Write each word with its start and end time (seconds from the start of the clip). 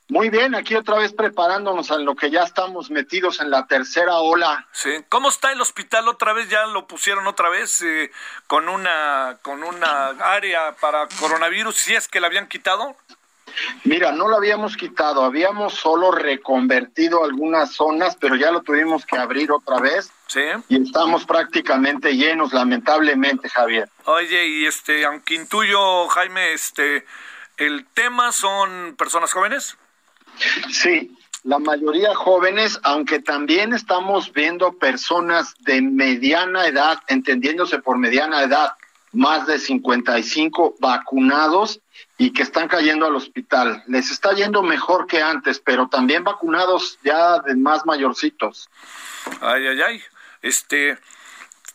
Muy 0.09 0.29
bien, 0.29 0.53
aquí 0.53 0.75
otra 0.75 0.99
vez 0.99 1.11
preparándonos 1.11 1.89
a 1.89 1.97
lo 1.97 2.15
que 2.15 2.29
ya 2.29 2.43
estamos 2.43 2.91
metidos 2.91 3.39
en 3.39 3.49
la 3.49 3.65
tercera 3.65 4.17
ola. 4.17 4.67
Sí. 4.73 5.03
¿Cómo 5.09 5.29
está 5.29 5.51
el 5.51 5.59
hospital 5.59 6.07
otra 6.07 6.33
vez? 6.33 6.49
Ya 6.49 6.67
lo 6.67 6.85
pusieron 6.85 7.25
otra 7.25 7.49
vez 7.49 7.81
eh, 7.81 8.11
con 8.45 8.69
una 8.69 9.39
con 9.41 9.63
una 9.63 10.09
área 10.09 10.75
para 10.75 11.07
coronavirus, 11.19 11.75
si 11.75 11.95
es 11.95 12.07
que 12.07 12.19
la 12.19 12.27
habían 12.27 12.47
quitado. 12.47 12.95
Mira, 13.83 14.11
no 14.11 14.27
lo 14.27 14.37
habíamos 14.37 14.75
quitado, 14.77 15.23
habíamos 15.23 15.73
solo 15.73 16.11
reconvertido 16.11 17.23
algunas 17.23 17.73
zonas, 17.73 18.15
pero 18.19 18.35
ya 18.35 18.51
lo 18.51 18.61
tuvimos 18.61 19.05
que 19.05 19.17
abrir 19.17 19.51
otra 19.51 19.79
vez 19.79 20.11
Sí. 20.27 20.41
y 20.69 20.81
estamos 20.83 21.25
prácticamente 21.25 22.15
llenos, 22.15 22.53
lamentablemente, 22.53 23.49
Javier. 23.49 23.87
Oye, 24.05 24.47
y 24.47 24.65
este, 24.65 25.05
aunque 25.05 25.35
intuyo, 25.35 26.07
Jaime, 26.07 26.53
este, 26.53 27.05
el 27.57 27.85
tema 27.93 28.31
son 28.31 28.95
personas 28.97 29.31
jóvenes. 29.31 29.77
Sí, 30.71 31.15
la 31.43 31.59
mayoría 31.59 32.15
jóvenes, 32.15 32.79
aunque 32.83 33.19
también 33.19 33.73
estamos 33.73 34.31
viendo 34.33 34.73
personas 34.79 35.53
de 35.59 35.81
mediana 35.81 36.65
edad, 36.67 36.99
entendiéndose 37.07 37.79
por 37.79 37.97
mediana 37.97 38.41
edad, 38.43 38.71
más 39.13 39.45
de 39.47 39.59
55 39.59 40.75
vacunados 40.79 41.79
y 42.17 42.33
que 42.33 42.43
están 42.43 42.67
cayendo 42.67 43.05
al 43.05 43.15
hospital. 43.15 43.83
Les 43.87 44.11
está 44.11 44.33
yendo 44.33 44.63
mejor 44.63 45.07
que 45.07 45.21
antes, 45.21 45.59
pero 45.59 45.87
también 45.87 46.23
vacunados 46.23 46.99
ya 47.03 47.39
de 47.39 47.55
más 47.55 47.85
mayorcitos. 47.85 48.69
Ay, 49.41 49.67
ay, 49.67 49.81
ay. 49.81 50.01
Este, 50.41 50.97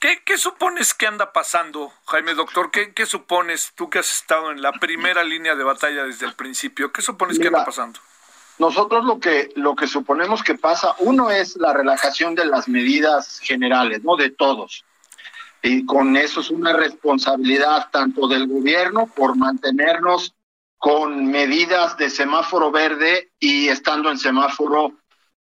¿qué, 0.01 0.23
qué 0.25 0.37
supones 0.37 0.93
que 0.95 1.07
anda 1.07 1.33
pasando, 1.33 1.93
Jaime 2.07 2.35
Doctor? 2.35 2.71
¿Qué, 2.71 2.93
¿Qué 2.93 3.07
supones 3.07 3.73
tú 3.75 3.89
que 3.89 4.01
has 4.01 4.13
estado 4.13 4.51
en 4.51 4.61
la 4.61 4.73
primera 4.73 5.25
línea 5.25 5.55
de 5.55 5.65
batalla 5.65 6.05
desde 6.05 6.27
el 6.27 6.35
principio? 6.35 6.93
¿Qué 6.93 7.03
supones 7.03 7.39
que 7.39 7.47
anda 7.47 7.65
pasando? 7.65 8.01
Nosotros 8.59 9.05
lo 9.05 9.21
que 9.21 9.53
lo 9.55 9.77
que 9.77 9.87
suponemos 9.87 10.43
que 10.43 10.57
pasa, 10.57 10.97
uno 10.99 11.31
es 11.31 11.57
la 11.57 11.73
relajación 11.73 12.35
de 12.35 12.45
las 12.45 12.69
medidas 12.69 13.39
generales, 13.39 14.03
no 14.03 14.17
de 14.17 14.31
todos. 14.31 14.85
Y 15.63 15.85
con 15.87 16.17
eso 16.17 16.41
es 16.41 16.51
una 16.51 16.73
responsabilidad 16.73 17.89
tanto 17.91 18.29
del 18.29 18.47
gobierno 18.47 19.07
por 19.07 19.37
mantenernos 19.37 20.35
con 20.79 21.27
medidas 21.27 21.97
de 21.97 22.09
semáforo 22.09 22.71
verde 22.71 23.31
y 23.41 23.69
estando 23.69 24.11
en 24.11 24.19
semáforo 24.19 24.93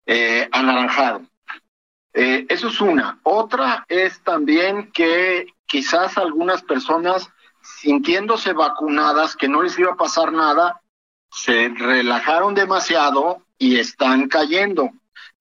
eh, 0.06 0.48
anaranjado. 0.52 1.22
Eh, 2.12 2.46
eso 2.48 2.68
es 2.68 2.80
una. 2.80 3.18
Otra 3.24 3.84
es 3.88 4.22
también 4.22 4.92
que 4.92 5.46
quizás 5.66 6.16
algunas 6.16 6.62
personas 6.62 7.28
sintiéndose 7.80 8.52
vacunadas, 8.52 9.34
que 9.34 9.48
no 9.48 9.62
les 9.62 9.76
iba 9.78 9.92
a 9.92 9.96
pasar 9.96 10.32
nada, 10.32 10.80
se 11.30 11.68
relajaron 11.70 12.54
demasiado 12.54 13.42
y 13.58 13.78
están 13.80 14.28
cayendo. 14.28 14.90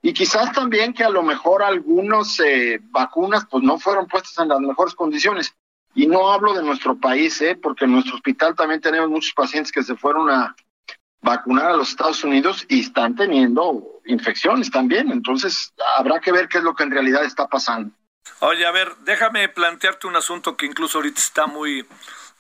Y 0.06 0.14
quizás 0.14 0.52
también 0.52 0.94
que 0.94 1.06
a 1.06 1.09
lo 1.09 1.24
mejor 1.24 1.64
algunas 1.64 2.38
eh, 2.41 2.78
vacunas 2.91 3.47
pues 3.50 3.64
no 3.64 3.80
fueron 3.80 4.06
puestas 4.06 4.38
en 4.38 4.50
las 4.50 4.59
mejores 4.59 4.94
condiciones. 4.96 5.56
Y 5.96 6.08
no 6.08 6.30
hablo 6.30 6.53
de 6.53 6.62
nuestro 6.62 7.00
país, 7.00 7.41
eh, 7.41 7.56
porque 7.56 7.86
en 7.86 7.94
nuestro 7.94 8.16
hospital 8.16 8.53
también 8.53 8.81
tenemos 8.81 9.09
muchos 9.09 9.34
pacientes 9.34 9.72
que 9.72 9.81
se 9.81 9.96
fueron 9.96 10.30
a 10.30 10.53
vacunar 11.22 11.68
a 11.68 11.78
los 11.78 11.91
Estados 11.91 12.22
Unidos 12.25 12.66
y 12.68 12.81
están 12.81 13.16
teniendo 13.16 14.02
infecciones 14.06 14.69
también. 14.69 15.09
Entonces 15.09 15.74
habrá 15.96 16.20
que 16.20 16.34
ver 16.34 16.50
qué 16.50 16.58
es 16.58 16.66
lo 16.66 16.75
que 16.75 16.84
en 16.84 16.91
realidad 16.91 17.24
está 17.24 17.47
pasando. 17.47 17.96
Oye, 18.41 18.66
a 18.66 18.72
ver, 18.72 18.94
déjame 19.06 19.47
plantearte 19.47 20.08
un 20.08 20.18
asunto 20.18 20.58
que 20.58 20.66
incluso 20.66 20.97
ahorita 20.97 21.22
está 21.22 21.47
muy 21.47 21.85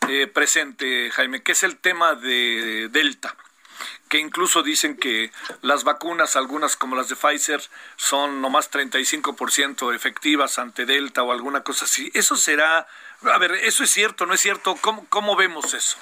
eh, 0.09 0.27
presente, 0.27 1.09
Jaime, 1.11 1.41
que 1.41 1.53
es 1.53 1.63
el 1.63 1.77
tema 1.77 2.15
de 2.15 2.89
Delta 2.91 3.37
que 4.09 4.19
incluso 4.19 4.63
dicen 4.63 4.97
que 4.97 5.31
las 5.61 5.83
vacunas, 5.83 6.35
algunas 6.35 6.75
como 6.75 6.95
las 6.95 7.09
de 7.09 7.15
Pfizer, 7.15 7.61
son 7.95 8.41
nomás 8.41 8.71
35% 8.71 9.93
efectivas 9.93 10.59
ante 10.59 10.85
Delta 10.85 11.23
o 11.23 11.31
alguna 11.31 11.61
cosa 11.61 11.85
así. 11.85 12.11
¿Eso 12.13 12.35
será, 12.35 12.87
a 13.23 13.37
ver, 13.37 13.51
eso 13.51 13.83
es 13.83 13.89
cierto, 13.89 14.25
no 14.25 14.33
es 14.33 14.41
cierto? 14.41 14.75
¿Cómo, 14.81 15.05
cómo 15.09 15.35
vemos 15.35 15.73
eso? 15.73 15.97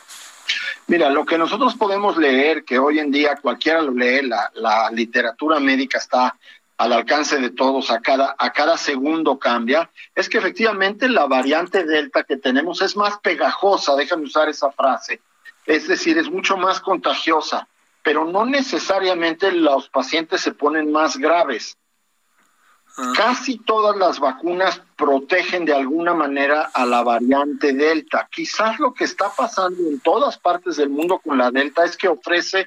Mira, 0.88 1.10
lo 1.10 1.26
que 1.26 1.38
nosotros 1.38 1.76
podemos 1.76 2.18
leer, 2.18 2.66
que 2.66 2.80
hoy 2.80 3.00
en 3.00 3.12
día 3.12 3.38
cualquiera 3.42 3.82
lo 3.82 3.92
lee, 3.92 4.24
la, 4.24 4.52
la 4.56 4.92
literatura 4.92 5.60
médica 5.60 5.98
está 5.98 6.36
al 6.82 6.94
alcance 6.94 7.38
de 7.38 7.52
todos, 7.52 7.92
a 7.92 8.02
cada, 8.02 8.36
a 8.40 8.52
cada 8.52 8.76
segundo 8.76 9.38
cambia, 9.38 9.92
es 10.16 10.28
que 10.28 10.40
efectivamente 10.40 11.08
la 11.08 11.28
variante 11.28 11.84
Delta 11.84 12.24
que 12.24 12.38
tenemos 12.38 12.82
es 12.82 12.98
más 12.98 13.20
pegajosa, 13.20 13.96
déjame 13.96 14.24
usar 14.24 14.50
esa 14.50 14.72
frase, 14.72 15.22
es 15.68 15.88
decir, 15.88 16.18
es 16.18 16.28
mucho 16.28 16.58
más 16.58 16.80
contagiosa, 16.80 17.68
pero 18.04 18.26
no 18.26 18.46
necesariamente 18.46 19.52
los 19.52 19.90
pacientes 19.90 20.42
se 20.42 20.54
ponen 20.54 20.92
más 20.92 21.18
graves. 21.18 21.78
Casi 23.16 23.58
todas 23.58 23.96
las 23.96 24.20
vacunas 24.20 24.82
protegen 24.98 25.64
de 25.64 25.74
alguna 25.74 26.14
manera 26.14 26.72
a 26.74 26.86
la 26.86 27.04
variante 27.04 27.72
Delta. 27.72 28.28
Quizás 28.30 28.80
lo 28.80 28.94
que 28.94 29.06
está 29.06 29.32
pasando 29.36 29.82
en 29.88 30.02
todas 30.02 30.38
partes 30.38 30.76
del 30.76 30.90
mundo 30.90 31.20
con 31.24 31.38
la 31.38 31.52
Delta 31.52 31.86
es 31.86 31.96
que 31.96 32.10
ofrece 32.10 32.66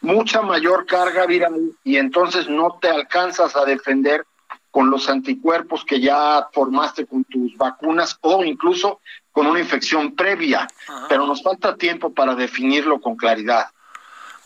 mucha 0.00 0.40
mayor 0.40 0.86
carga 0.86 1.26
viral 1.26 1.72
y 1.84 1.96
entonces 1.96 2.48
no 2.48 2.78
te 2.80 2.88
alcanzas 2.88 3.54
a 3.54 3.64
defender 3.64 4.24
con 4.70 4.90
los 4.90 5.08
anticuerpos 5.08 5.84
que 5.84 6.00
ya 6.00 6.48
formaste 6.52 7.06
con 7.06 7.24
tus 7.24 7.56
vacunas 7.56 8.18
o 8.22 8.44
incluso 8.44 9.00
con 9.30 9.46
una 9.46 9.60
infección 9.60 10.14
previa. 10.14 10.66
Ajá. 10.88 11.06
Pero 11.08 11.26
nos 11.26 11.42
falta 11.42 11.76
tiempo 11.76 12.14
para 12.14 12.34
definirlo 12.34 13.00
con 13.00 13.16
claridad. 13.16 13.66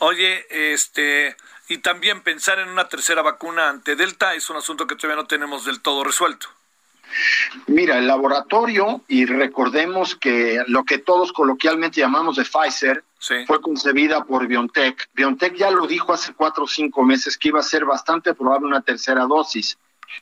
Oye, 0.01 0.47
este, 0.73 1.37
y 1.69 1.79
también 1.79 2.23
pensar 2.23 2.59
en 2.59 2.69
una 2.69 2.89
tercera 2.89 3.23
vacuna 3.23 3.69
ante 3.69 3.97
Delta 3.97 4.35
es 4.35 4.49
un 4.51 4.57
asunto 4.57 4.87
que 4.87 4.97
todavía 4.97 5.23
no 5.23 5.27
tenemos 5.29 5.65
del 5.65 5.81
todo 5.81 6.05
resuelto. 6.05 6.49
Mira, 7.67 7.99
el 7.99 8.07
laboratorio, 8.07 9.03
y 9.09 9.27
recordemos 9.27 10.15
que 10.15 10.63
lo 10.69 10.85
que 10.85 10.99
todos 10.99 11.33
coloquialmente 11.33 12.01
llamamos 12.01 12.37
de 12.37 12.45
Pfizer, 12.45 13.05
Sí. 13.19 13.35
fue 13.47 13.61
concebida 13.61 14.25
por 14.25 14.47
BioNTech. 14.47 15.11
BioNTech 15.13 15.55
ya 15.55 15.71
lo 15.71 15.87
dijo 15.87 16.15
hace 16.15 16.33
cuatro 16.33 16.65
o 16.65 16.69
cinco 16.69 17.03
meses 17.03 17.37
que 17.37 17.49
iba 17.49 17.61
a 17.61 17.63
ser 17.63 17.85
bastante 17.85 18.33
probable 18.33 18.69
una 18.69 18.81
tercera 18.81 19.25
dosis. 19.25 19.77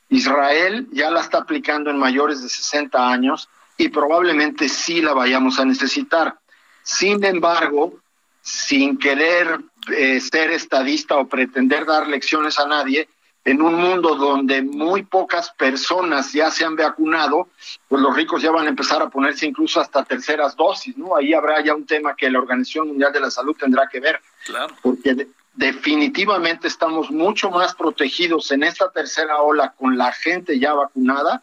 Israel 0.09 0.89
ya 0.91 1.09
la 1.11 1.21
está 1.21 1.39
aplicando 1.39 1.91
en 1.91 1.99
mayores 1.99 2.43
de 2.43 2.49
60 2.49 3.09
años 3.09 3.49
y 3.77 3.91
probablemente 3.91 4.69
sí 4.69 5.01
la 5.01 5.13
vayamos 5.15 5.61
a 5.61 5.65
necesitar. 5.65 6.41
Sin 6.83 7.23
embargo, 7.23 8.01
sin 8.43 8.99
querer 8.99 9.61
eh, 9.97 10.21
ser 10.21 10.51
estadista 10.51 11.17
o 11.17 11.27
pretender 11.29 11.85
dar 11.87 12.07
lecciones 12.09 12.59
a 12.59 12.67
nadie, 12.67 13.09
en 13.45 13.63
un 13.63 13.77
mundo 13.77 14.15
donde 14.17 14.61
muy 14.63 15.05
pocas 15.05 15.51
personas 15.53 16.33
ya 16.33 16.51
se 16.51 16.65
han 16.67 16.77
vacunado, 16.77 17.49
pues 17.89 18.03
los 18.03 18.15
ricos 18.15 18.43
ya 18.43 18.51
van 18.51 18.67
a 18.67 18.69
empezar 18.69 19.01
a 19.01 19.09
ponerse 19.09 19.47
incluso 19.47 19.81
hasta 19.81 20.05
terceras 20.05 20.55
dosis, 20.55 20.97
¿no? 20.99 21.17
Ahí 21.17 21.33
habrá 21.33 21.63
ya 21.65 21.75
un 21.75 21.87
tema 21.87 22.15
que 22.15 22.31
la 22.31 22.41
Organización 22.41 22.89
Mundial 22.89 23.13
de 23.13 23.21
la 23.21 23.31
Salud 23.31 23.57
tendrá 23.57 23.89
que 23.89 24.01
ver, 24.01 24.21
Claro. 24.45 24.75
porque 24.83 25.15
de- 25.15 25.29
definitivamente 25.55 26.69
estamos 26.69 27.11
mucho 27.11 27.51
más 27.51 27.75
protegidos 27.75 28.51
en 28.53 28.65
esta 28.65 28.91
tercera 28.91 29.39
ola 29.39 29.73
con 29.79 29.97
la 29.97 30.13
gente 30.13 30.59
ya 30.59 30.75
vacunada 30.75 31.43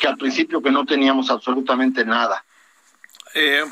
que 0.00 0.08
al 0.08 0.16
principio 0.16 0.62
que 0.62 0.70
no 0.70 0.86
teníamos 0.86 1.30
absolutamente 1.30 2.02
nada. 2.04 2.42
Eh, 3.34 3.62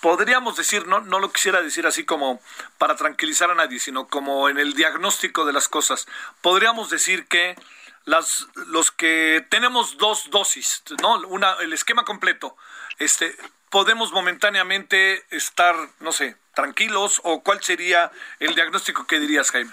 podríamos 0.00 0.56
decir, 0.56 0.86
no, 0.86 1.00
no 1.00 1.18
lo 1.20 1.32
quisiera 1.32 1.62
decir 1.62 1.86
así 1.86 2.04
como 2.04 2.40
para 2.78 2.96
tranquilizar 2.96 3.50
a 3.50 3.54
nadie, 3.54 3.78
sino 3.78 4.08
como 4.08 4.48
en 4.48 4.58
el 4.58 4.74
diagnóstico 4.74 5.44
de 5.44 5.52
las 5.52 5.68
cosas. 5.68 6.06
Podríamos 6.40 6.90
decir 6.90 7.26
que 7.26 7.56
las, 8.04 8.46
los 8.68 8.90
que 8.90 9.46
tenemos 9.50 9.98
dos 9.98 10.30
dosis, 10.30 10.82
¿no? 11.02 11.18
Una, 11.28 11.54
el 11.60 11.72
esquema 11.72 12.04
completo, 12.04 12.56
este, 12.98 13.36
podemos 13.70 14.12
momentáneamente 14.12 15.24
estar, 15.30 15.76
no 16.00 16.12
sé, 16.12 16.36
tranquilos 16.54 17.20
o 17.24 17.42
cuál 17.42 17.62
sería 17.62 18.10
el 18.40 18.54
diagnóstico 18.54 19.06
que 19.06 19.20
dirías, 19.20 19.50
Jaime? 19.50 19.72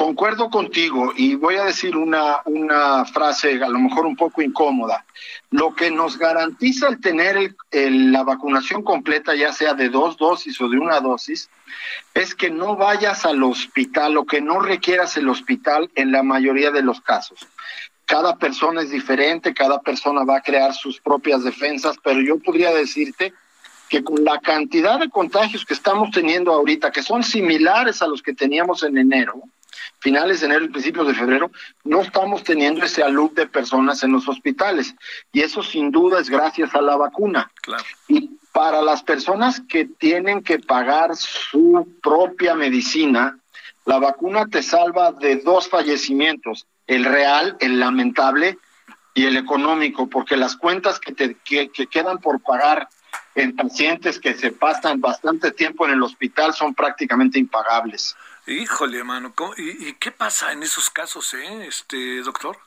Concuerdo 0.00 0.48
contigo 0.48 1.12
y 1.14 1.34
voy 1.34 1.56
a 1.56 1.64
decir 1.64 1.94
una, 1.94 2.40
una 2.46 3.04
frase 3.04 3.62
a 3.62 3.68
lo 3.68 3.78
mejor 3.78 4.06
un 4.06 4.16
poco 4.16 4.40
incómoda. 4.40 5.04
Lo 5.50 5.74
que 5.74 5.90
nos 5.90 6.16
garantiza 6.16 6.88
el 6.88 7.02
tener 7.02 7.54
la 7.70 8.22
vacunación 8.22 8.82
completa, 8.82 9.34
ya 9.34 9.52
sea 9.52 9.74
de 9.74 9.90
dos 9.90 10.16
dosis 10.16 10.58
o 10.62 10.70
de 10.70 10.78
una 10.78 11.00
dosis, 11.00 11.50
es 12.14 12.34
que 12.34 12.48
no 12.48 12.76
vayas 12.76 13.26
al 13.26 13.42
hospital 13.42 14.16
o 14.16 14.24
que 14.24 14.40
no 14.40 14.60
requieras 14.60 15.18
el 15.18 15.28
hospital 15.28 15.90
en 15.94 16.12
la 16.12 16.22
mayoría 16.22 16.70
de 16.70 16.80
los 16.80 17.02
casos. 17.02 17.46
Cada 18.06 18.36
persona 18.36 18.80
es 18.80 18.88
diferente, 18.88 19.52
cada 19.52 19.82
persona 19.82 20.24
va 20.24 20.38
a 20.38 20.42
crear 20.42 20.72
sus 20.72 20.98
propias 20.98 21.44
defensas, 21.44 21.98
pero 22.02 22.22
yo 22.22 22.38
podría 22.38 22.72
decirte 22.72 23.34
que 23.90 24.02
con 24.02 24.24
la 24.24 24.40
cantidad 24.40 24.98
de 24.98 25.10
contagios 25.10 25.66
que 25.66 25.74
estamos 25.74 26.10
teniendo 26.10 26.54
ahorita, 26.54 26.90
que 26.90 27.02
son 27.02 27.22
similares 27.22 28.00
a 28.00 28.06
los 28.06 28.22
que 28.22 28.32
teníamos 28.32 28.82
en 28.82 28.96
enero, 28.96 29.42
finales 30.00 30.40
de 30.40 30.46
enero 30.46 30.64
y 30.64 30.68
principios 30.68 31.06
de 31.06 31.14
febrero, 31.14 31.50
no 31.84 32.00
estamos 32.00 32.42
teniendo 32.42 32.84
ese 32.84 33.02
alud 33.02 33.32
de 33.32 33.46
personas 33.46 34.02
en 34.02 34.12
los 34.12 34.26
hospitales. 34.28 34.94
Y 35.32 35.40
eso 35.40 35.62
sin 35.62 35.90
duda 35.90 36.20
es 36.20 36.28
gracias 36.28 36.74
a 36.74 36.80
la 36.80 36.96
vacuna. 36.96 37.50
Y 38.08 38.30
para 38.52 38.82
las 38.82 39.02
personas 39.02 39.62
que 39.68 39.84
tienen 39.84 40.42
que 40.42 40.58
pagar 40.58 41.14
su 41.14 41.86
propia 42.02 42.54
medicina, 42.54 43.38
la 43.84 43.98
vacuna 43.98 44.46
te 44.46 44.62
salva 44.62 45.12
de 45.12 45.36
dos 45.36 45.68
fallecimientos, 45.68 46.66
el 46.86 47.04
real, 47.04 47.56
el 47.60 47.78
lamentable 47.78 48.58
y 49.14 49.26
el 49.26 49.36
económico, 49.36 50.08
porque 50.08 50.36
las 50.36 50.56
cuentas 50.56 50.98
que, 50.98 51.12
te, 51.12 51.36
que 51.44 51.86
quedan 51.86 52.18
por 52.18 52.40
pagar 52.40 52.88
en 53.34 53.54
pacientes 53.54 54.18
que 54.18 54.34
se 54.34 54.50
pasan 54.50 55.00
bastante 55.00 55.52
tiempo 55.52 55.86
en 55.86 55.92
el 55.92 56.02
hospital 56.02 56.52
son 56.52 56.74
prácticamente 56.74 57.38
impagables. 57.38 58.16
Híjole, 58.50 58.98
hermano, 58.98 59.32
¿Y, 59.58 59.92
qué 59.94 60.10
pasa 60.10 60.50
en 60.50 60.64
esos 60.64 60.90
casos, 60.90 61.34
eh, 61.34 61.66
este 61.68 62.20
doctor? 62.22 62.58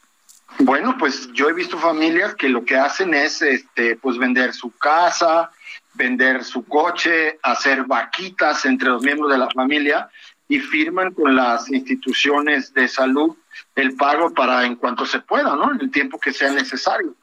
Bueno, 0.59 0.95
pues 0.97 1.29
yo 1.33 1.49
he 1.49 1.53
visto 1.53 1.77
familias 1.77 2.35
que 2.35 2.47
lo 2.47 2.63
que 2.63 2.77
hacen 2.77 3.13
es, 3.13 3.41
este, 3.41 3.97
pues 3.97 4.17
vender 4.17 4.53
su 4.53 4.71
casa, 4.77 5.51
vender 5.93 6.45
su 6.45 6.63
coche, 6.63 7.37
hacer 7.43 7.83
vaquitas 7.83 8.63
entre 8.63 8.89
los 8.89 9.03
miembros 9.03 9.29
de 9.29 9.37
la 9.37 9.49
familia 9.49 10.09
y 10.47 10.59
firman 10.59 11.13
con 11.13 11.35
las 11.35 11.69
instituciones 11.69 12.73
de 12.73 12.87
salud 12.87 13.35
el 13.75 13.95
pago 13.97 14.33
para 14.33 14.65
en 14.65 14.75
cuanto 14.75 15.05
se 15.05 15.19
pueda, 15.19 15.53
¿no? 15.57 15.73
En 15.73 15.81
el 15.81 15.91
tiempo 15.91 16.17
que 16.17 16.31
sea 16.31 16.51
necesario. 16.53 17.13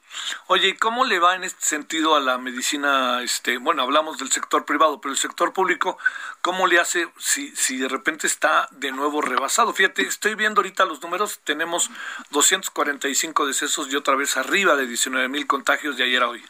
Oye, 0.47 0.69
¿y 0.69 0.73
cómo 0.73 1.05
le 1.05 1.19
va 1.19 1.35
en 1.35 1.43
este 1.43 1.63
sentido 1.63 2.15
a 2.15 2.19
la 2.19 2.37
medicina? 2.37 3.21
Este, 3.21 3.57
bueno, 3.57 3.83
hablamos 3.83 4.17
del 4.17 4.31
sector 4.31 4.65
privado, 4.65 4.99
pero 4.99 5.13
el 5.13 5.17
sector 5.17 5.53
público, 5.53 5.97
¿cómo 6.41 6.67
le 6.67 6.79
hace 6.79 7.07
si, 7.17 7.55
si 7.55 7.77
de 7.77 7.87
repente 7.87 8.27
está 8.27 8.67
de 8.71 8.91
nuevo 8.91 9.21
rebasado? 9.21 9.73
Fíjate, 9.73 10.03
estoy 10.03 10.35
viendo 10.35 10.59
ahorita 10.59 10.85
los 10.85 11.01
números, 11.01 11.39
tenemos 11.43 11.89
245 12.31 13.45
decesos 13.45 13.91
y 13.91 13.95
otra 13.95 14.15
vez 14.15 14.37
arriba 14.37 14.75
de 14.75 14.87
19 14.87 15.27
mil 15.29 15.47
contagios 15.47 15.97
de 15.97 16.03
ayer 16.03 16.23
a 16.23 16.29
hoy. 16.29 16.43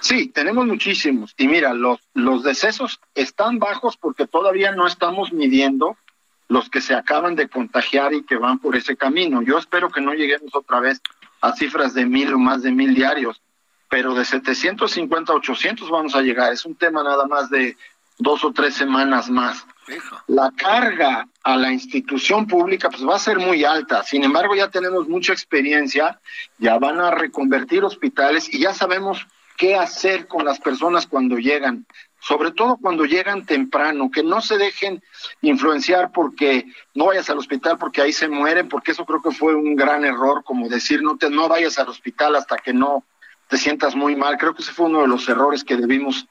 Sí, 0.00 0.28
tenemos 0.28 0.66
muchísimos. 0.66 1.34
Y 1.36 1.48
mira, 1.48 1.74
los, 1.74 1.98
los 2.14 2.44
decesos 2.44 3.00
están 3.14 3.58
bajos 3.58 3.96
porque 3.96 4.26
todavía 4.26 4.72
no 4.72 4.86
estamos 4.86 5.32
midiendo 5.32 5.96
los 6.48 6.70
que 6.70 6.80
se 6.80 6.94
acaban 6.94 7.36
de 7.36 7.48
contagiar 7.48 8.14
y 8.14 8.24
que 8.24 8.36
van 8.36 8.58
por 8.58 8.74
ese 8.76 8.96
camino. 8.96 9.42
Yo 9.42 9.58
espero 9.58 9.90
que 9.90 10.00
no 10.00 10.14
lleguemos 10.14 10.54
otra 10.54 10.80
vez 10.80 11.00
a 11.40 11.52
cifras 11.52 11.94
de 11.94 12.06
mil 12.06 12.34
o 12.34 12.38
más 12.38 12.62
de 12.62 12.70
mil 12.70 12.94
diarios, 12.94 13.40
pero 13.88 14.14
de 14.14 14.24
750 14.24 15.32
a 15.32 15.36
800 15.36 15.90
vamos 15.90 16.14
a 16.14 16.22
llegar. 16.22 16.52
Es 16.52 16.64
un 16.64 16.74
tema 16.74 17.02
nada 17.02 17.26
más 17.26 17.50
de 17.50 17.76
dos 18.18 18.44
o 18.44 18.52
tres 18.52 18.74
semanas 18.74 19.30
más. 19.30 19.66
La 20.26 20.50
carga 20.50 21.26
a 21.42 21.56
la 21.56 21.72
institución 21.72 22.46
pública 22.46 22.90
pues 22.90 23.06
va 23.06 23.16
a 23.16 23.20
ser 23.20 23.38
muy 23.38 23.64
alta. 23.64 24.02
Sin 24.02 24.22
embargo, 24.24 24.54
ya 24.54 24.68
tenemos 24.68 25.08
mucha 25.08 25.32
experiencia, 25.32 26.20
ya 26.58 26.78
van 26.78 27.00
a 27.00 27.10
reconvertir 27.10 27.84
hospitales 27.84 28.52
y 28.52 28.58
ya 28.58 28.74
sabemos 28.74 29.26
qué 29.58 29.74
hacer 29.74 30.26
con 30.26 30.46
las 30.46 30.58
personas 30.58 31.06
cuando 31.06 31.36
llegan 31.36 31.86
sobre 32.20 32.50
todo 32.50 32.76
cuando 32.76 33.04
llegan 33.04 33.46
temprano, 33.46 34.10
que 34.10 34.22
no 34.22 34.40
se 34.40 34.58
dejen 34.58 35.02
influenciar 35.40 36.10
porque 36.12 36.66
no 36.94 37.06
vayas 37.06 37.30
al 37.30 37.38
hospital 37.38 37.78
porque 37.78 38.02
ahí 38.02 38.12
se 38.12 38.28
mueren, 38.28 38.68
porque 38.68 38.92
eso 38.92 39.04
creo 39.04 39.22
que 39.22 39.30
fue 39.30 39.54
un 39.54 39.76
gran 39.76 40.04
error, 40.04 40.42
como 40.44 40.68
decir 40.68 41.02
no 41.02 41.16
te 41.16 41.30
no 41.30 41.48
vayas 41.48 41.78
al 41.78 41.88
hospital 41.88 42.36
hasta 42.36 42.56
que 42.56 42.72
no 42.72 43.04
te 43.48 43.56
sientas 43.56 43.94
muy 43.94 44.16
mal. 44.16 44.36
Creo 44.36 44.54
que 44.54 44.62
ese 44.62 44.72
fue 44.72 44.86
uno 44.86 45.02
de 45.02 45.08
los 45.08 45.28
errores 45.28 45.64
que 45.64 45.76
debimos 45.76 46.26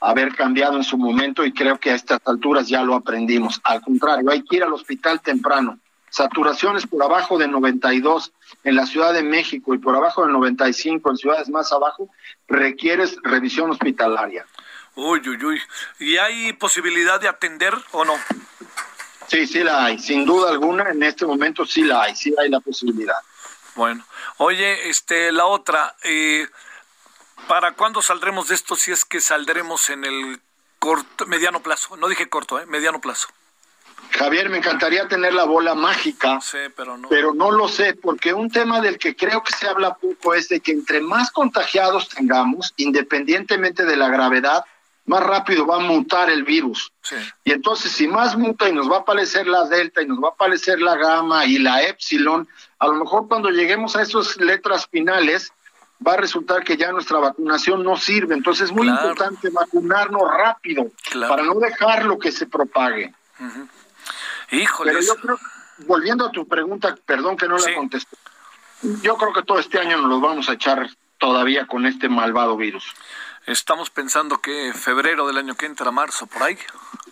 haber 0.00 0.34
cambiado 0.34 0.76
en 0.76 0.84
su 0.84 0.96
momento 0.96 1.44
y 1.44 1.52
creo 1.52 1.78
que 1.78 1.90
a 1.90 1.94
estas 1.94 2.20
alturas 2.24 2.68
ya 2.68 2.82
lo 2.82 2.94
aprendimos. 2.94 3.60
Al 3.64 3.80
contrario, 3.80 4.30
hay 4.30 4.42
que 4.42 4.56
ir 4.56 4.62
al 4.62 4.72
hospital 4.72 5.20
temprano. 5.20 5.78
Saturaciones 6.10 6.86
por 6.86 7.02
abajo 7.02 7.38
de 7.38 7.48
92 7.48 8.32
en 8.64 8.76
la 8.76 8.86
Ciudad 8.86 9.14
de 9.14 9.22
México 9.22 9.74
y 9.74 9.78
por 9.78 9.94
abajo 9.96 10.26
de 10.26 10.32
95 10.32 11.10
en 11.10 11.16
ciudades 11.16 11.48
más 11.48 11.72
abajo, 11.72 12.08
requieres 12.48 13.16
revisión 13.22 13.70
hospitalaria. 13.70 14.44
Uy, 14.96 15.20
uy, 15.28 15.44
uy. 15.44 15.62
¿Y 15.98 16.16
hay 16.18 16.52
posibilidad 16.54 17.20
de 17.20 17.28
atender 17.28 17.74
o 17.92 18.04
no? 18.04 18.14
Sí, 19.28 19.46
sí 19.46 19.60
la 19.60 19.84
hay. 19.84 19.98
Sin 19.98 20.24
duda 20.24 20.50
alguna, 20.50 20.90
en 20.90 21.02
este 21.02 21.24
momento 21.24 21.64
sí 21.64 21.82
la 21.82 22.02
hay. 22.02 22.16
Sí 22.16 22.34
hay 22.38 22.50
la 22.50 22.60
posibilidad. 22.60 23.16
Bueno. 23.76 24.04
Oye, 24.38 24.90
este, 24.90 25.30
la 25.32 25.46
otra, 25.46 25.94
eh, 26.02 26.48
¿para 27.46 27.72
cuándo 27.72 28.02
saldremos 28.02 28.48
de 28.48 28.56
esto 28.56 28.74
si 28.74 28.90
es 28.90 29.04
que 29.04 29.20
saldremos 29.20 29.88
en 29.90 30.04
el 30.04 30.40
corto, 30.78 31.26
mediano 31.26 31.62
plazo? 31.62 31.96
No 31.96 32.08
dije 32.08 32.28
corto, 32.28 32.58
¿eh? 32.58 32.66
Mediano 32.66 33.00
plazo. 33.00 33.28
Javier, 34.10 34.50
me 34.50 34.58
encantaría 34.58 35.08
tener 35.08 35.32
la 35.32 35.44
bola 35.44 35.74
mágica, 35.74 36.40
pero, 36.76 36.98
no. 36.98 37.08
pero 37.08 37.34
no 37.34 37.50
lo 37.50 37.68
sé, 37.68 37.94
porque 37.94 38.34
un 38.34 38.50
tema 38.50 38.80
del 38.80 38.98
que 38.98 39.16
creo 39.16 39.42
que 39.42 39.52
se 39.52 39.66
habla 39.66 39.94
poco 39.94 40.34
es 40.34 40.48
de 40.48 40.60
que 40.60 40.72
entre 40.72 41.00
más 41.00 41.30
contagiados 41.30 42.08
tengamos, 42.08 42.74
independientemente 42.76 43.84
de 43.84 43.96
la 43.96 44.08
gravedad, 44.08 44.64
más 45.06 45.22
rápido 45.24 45.66
va 45.66 45.76
a 45.76 45.80
mutar 45.80 46.30
el 46.30 46.44
virus. 46.44 46.92
Y 47.44 47.52
entonces, 47.52 47.92
si 47.92 48.06
más 48.06 48.36
muta 48.36 48.68
y 48.68 48.72
nos 48.72 48.90
va 48.90 48.98
a 48.98 49.00
aparecer 49.00 49.46
la 49.46 49.64
delta 49.64 50.02
y 50.02 50.06
nos 50.06 50.22
va 50.22 50.28
a 50.28 50.32
aparecer 50.32 50.80
la 50.80 50.96
gamma 50.96 51.46
y 51.46 51.58
la 51.58 51.82
epsilon, 51.82 52.46
a 52.78 52.86
lo 52.86 52.94
mejor 52.94 53.26
cuando 53.26 53.50
lleguemos 53.50 53.96
a 53.96 54.02
esas 54.02 54.36
letras 54.36 54.86
finales, 54.86 55.52
va 56.06 56.14
a 56.14 56.16
resultar 56.16 56.62
que 56.64 56.76
ya 56.76 56.92
nuestra 56.92 57.18
vacunación 57.18 57.82
no 57.82 57.96
sirve. 57.96 58.34
Entonces 58.34 58.66
es 58.66 58.72
muy 58.72 58.88
importante 58.88 59.50
vacunarnos 59.50 60.22
rápido 60.32 60.90
para 61.28 61.42
no 61.42 61.54
dejar 61.54 62.04
lo 62.04 62.18
que 62.18 62.32
se 62.32 62.46
propague. 62.46 63.12
Híjole. 64.50 64.92
Pero 64.92 65.04
yo 65.04 65.16
creo, 65.16 65.38
volviendo 65.86 66.26
a 66.26 66.30
tu 66.30 66.46
pregunta, 66.46 66.96
perdón 67.06 67.36
que 67.36 67.48
no 67.48 67.58
la 67.58 67.74
contesté, 67.74 68.16
yo 69.02 69.16
creo 69.16 69.32
que 69.32 69.42
todo 69.42 69.58
este 69.58 69.78
año 69.78 69.98
nos 69.98 70.08
lo 70.08 70.20
vamos 70.20 70.48
a 70.48 70.54
echar 70.54 70.88
todavía 71.18 71.66
con 71.66 71.86
este 71.86 72.08
malvado 72.08 72.56
virus. 72.56 72.94
Estamos 73.46 73.90
pensando 73.90 74.40
que 74.40 74.72
febrero 74.74 75.26
del 75.26 75.38
año 75.38 75.54
que 75.54 75.66
entra, 75.66 75.90
marzo, 75.90 76.26
por 76.26 76.42
ahí. 76.42 76.58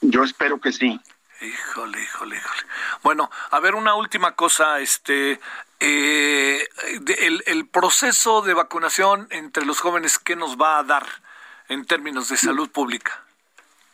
Yo 0.00 0.24
espero 0.24 0.60
que 0.60 0.72
sí. 0.72 1.00
Híjole, 1.40 2.02
híjole, 2.02 2.36
híjole. 2.36 2.62
Bueno, 3.02 3.30
a 3.50 3.60
ver, 3.60 3.76
una 3.76 3.94
última 3.94 4.34
cosa, 4.34 4.80
este, 4.80 5.40
eh, 5.78 6.68
el, 7.18 7.44
el, 7.46 7.66
proceso 7.66 8.42
de 8.42 8.54
vacunación 8.54 9.28
entre 9.30 9.64
los 9.64 9.80
jóvenes, 9.80 10.18
¿qué 10.18 10.34
nos 10.34 10.56
va 10.56 10.78
a 10.78 10.82
dar 10.82 11.06
en 11.68 11.84
términos 11.84 12.28
de 12.28 12.36
salud 12.36 12.68
pública? 12.70 13.24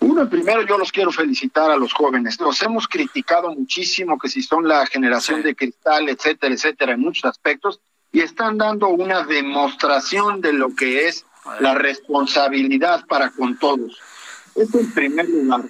Uno, 0.05 0.29
primero 0.29 0.61
yo 0.67 0.77
los 0.77 0.93
quiero 0.93 1.11
felicitar 1.11 1.71
a 1.71 1.79
los 1.79 1.95
jóvenes. 1.95 2.39
Los 2.39 2.61
hemos 2.61 2.87
criticado 2.87 3.55
muchísimo, 3.55 4.19
que 4.19 4.29
si 4.29 4.43
son 4.43 4.69
la 4.69 4.85
generación 4.85 5.43
de 5.43 5.57
cristal, 5.57 6.11
etcétera, 6.11 6.53
etcétera, 6.53 6.93
en 6.93 7.01
muchos 7.01 7.25
aspectos, 7.25 7.81
y 8.13 8.21
están 8.21 8.59
dando 8.59 8.89
una 8.89 9.25
demostración 9.25 10.43
de 10.43 10.53
lo 10.53 10.75
que 10.75 11.09
es 11.09 11.25
la 11.61 11.75
responsabilidad 11.75 13.07
para 13.07 13.31
con 13.31 13.59
todos. 13.59 13.99
Esto 14.55 14.79
en 14.79 14.93
primer 14.93 15.27
lugar. 15.27 15.63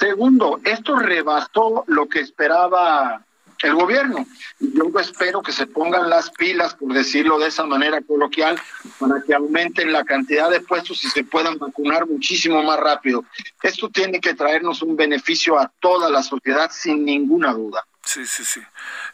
Segundo, 0.00 0.60
esto 0.64 0.96
rebasó 0.96 1.84
lo 1.86 2.08
que 2.08 2.18
esperaba 2.18 3.24
el 3.66 3.74
gobierno. 3.74 4.26
Yo 4.60 4.84
espero 5.00 5.42
que 5.42 5.52
se 5.52 5.66
pongan 5.66 6.08
las 6.08 6.30
pilas, 6.30 6.74
por 6.74 6.92
decirlo 6.92 7.38
de 7.38 7.48
esa 7.48 7.64
manera 7.64 8.00
coloquial, 8.02 8.60
para 8.98 9.22
que 9.22 9.34
aumenten 9.34 9.92
la 9.92 10.04
cantidad 10.04 10.50
de 10.50 10.60
puestos 10.60 11.04
y 11.04 11.08
se 11.08 11.24
puedan 11.24 11.58
vacunar 11.58 12.06
muchísimo 12.06 12.62
más 12.62 12.78
rápido. 12.78 13.24
Esto 13.62 13.88
tiene 13.88 14.20
que 14.20 14.34
traernos 14.34 14.82
un 14.82 14.96
beneficio 14.96 15.58
a 15.58 15.70
toda 15.80 16.08
la 16.08 16.22
sociedad 16.22 16.70
sin 16.72 17.04
ninguna 17.04 17.52
duda. 17.52 17.84
Sí, 18.08 18.24
sí, 18.24 18.42
sí. 18.42 18.60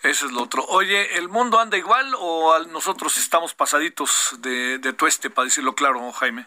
Eso 0.04 0.26
es 0.26 0.32
lo 0.32 0.42
otro. 0.42 0.64
Oye, 0.66 1.16
¿el 1.18 1.28
mundo 1.28 1.58
anda 1.58 1.76
igual 1.76 2.14
o 2.16 2.56
nosotros 2.66 3.18
estamos 3.18 3.52
pasaditos 3.52 4.36
de, 4.38 4.78
de 4.78 4.92
tueste, 4.92 5.30
para 5.30 5.46
decirlo 5.46 5.74
claro, 5.74 6.12
Jaime? 6.12 6.46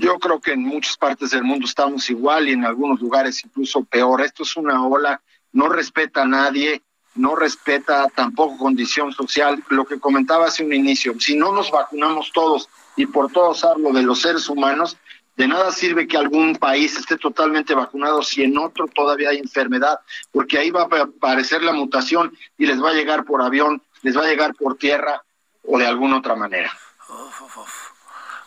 Yo 0.00 0.18
creo 0.18 0.40
que 0.40 0.54
en 0.54 0.62
muchas 0.62 0.96
partes 0.96 1.30
del 1.30 1.44
mundo 1.44 1.66
estamos 1.66 2.10
igual 2.10 2.48
y 2.48 2.52
en 2.52 2.64
algunos 2.64 3.00
lugares 3.00 3.44
incluso 3.44 3.84
peor. 3.84 4.22
Esto 4.22 4.42
es 4.42 4.56
una 4.56 4.84
ola, 4.84 5.20
no 5.52 5.68
respeta 5.68 6.22
a 6.22 6.26
nadie, 6.26 6.82
no 7.14 7.36
respeta 7.36 8.08
tampoco 8.14 8.58
condición 8.58 9.12
social. 9.12 9.62
Lo 9.68 9.84
que 9.84 10.00
comentaba 10.00 10.46
hace 10.46 10.64
un 10.64 10.72
inicio, 10.72 11.14
si 11.18 11.36
no 11.36 11.52
nos 11.52 11.70
vacunamos 11.70 12.30
todos 12.32 12.68
y 12.96 13.06
por 13.06 13.30
todos 13.32 13.64
hablo 13.64 13.92
de 13.92 14.02
los 14.02 14.20
seres 14.20 14.48
humanos, 14.48 14.96
De 15.36 15.48
nada 15.48 15.72
sirve 15.72 16.06
que 16.06 16.16
algún 16.16 16.54
país 16.54 16.96
esté 16.96 17.16
totalmente 17.16 17.74
vacunado 17.74 18.22
si 18.22 18.44
en 18.44 18.56
otro 18.56 18.86
todavía 18.86 19.30
hay 19.30 19.38
enfermedad, 19.38 19.98
porque 20.30 20.58
ahí 20.58 20.70
va 20.70 20.82
a 20.82 21.02
aparecer 21.02 21.60
la 21.64 21.72
mutación 21.72 22.38
y 22.56 22.66
les 22.66 22.80
va 22.80 22.90
a 22.90 22.94
llegar 22.94 23.24
por 23.24 23.42
avión, 23.42 23.82
les 24.02 24.16
va 24.16 24.22
a 24.22 24.28
llegar 24.28 24.54
por 24.54 24.76
tierra 24.76 25.24
o 25.64 25.76
de 25.76 25.88
alguna 25.88 26.18
otra 26.18 26.36
manera. 26.36 26.70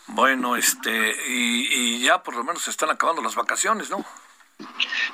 Bueno, 0.08 0.56
este, 0.56 1.14
y, 1.28 2.00
ya 2.00 2.22
por 2.22 2.34
lo 2.34 2.44
menos 2.44 2.62
se 2.62 2.70
están 2.70 2.90
acabando 2.90 3.22
las 3.22 3.34
vacaciones, 3.34 3.90
¿no? 3.90 4.04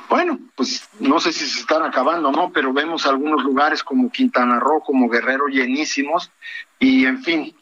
Bueno, 0.09 0.39
pues 0.55 0.89
no 1.01 1.21
sé 1.21 1.33
si 1.33 1.47
se 1.47 1.61
están 1.61 1.83
acabando, 1.83 2.31
¿no? 2.31 2.51
Pero 2.53 2.73
vemos 2.73 3.07
algunos 3.07 3.43
lugares 3.43 3.83
como 3.83 4.11
Quintana 4.11 4.61
Roo, 4.61 4.81
como 4.81 5.09
Guerrero 5.09 5.47
llenísimos 5.47 6.31
y 6.79 7.07
en 7.07 7.23
fin, 7.23 7.57